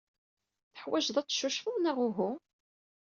Teḥwajeḍ 0.73 1.15
ad 1.17 1.27
teccucfeḍ, 1.27 1.75
neɣ 1.79 1.97
uhu? 2.07 2.31